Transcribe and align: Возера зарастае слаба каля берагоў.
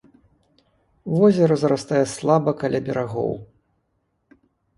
Возера 1.17 1.57
зарастае 1.63 1.99
слаба 2.15 2.51
каля 2.63 2.79
берагоў. 2.89 3.31